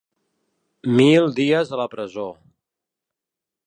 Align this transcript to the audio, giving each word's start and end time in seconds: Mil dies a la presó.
Mil 1.01 1.29
dies 1.41 1.75
a 1.77 1.81
la 1.83 1.87
presó. 1.95 2.29